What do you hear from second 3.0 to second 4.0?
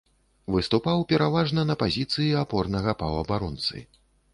паўабаронцы.